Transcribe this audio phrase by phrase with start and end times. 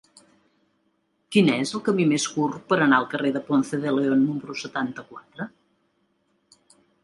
[1.35, 4.59] Quin és el camí més curt per anar al carrer de Ponce de León número
[4.65, 5.51] setanta-quatre?